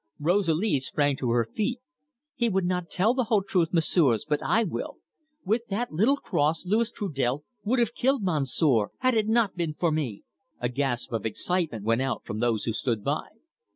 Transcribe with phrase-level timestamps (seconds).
[0.19, 1.79] Rosalie sprang to her feet.
[2.33, 4.97] "He will not tell the whole truth, Messieurs, but I will.
[5.45, 9.91] With that little cross Louis Trudel would have killed Monsieur, had it not been for
[9.91, 10.23] me."
[10.59, 13.27] A gasp of excitement went out from those who stood by.